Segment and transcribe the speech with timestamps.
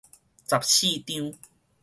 [0.47, 1.37] 十四張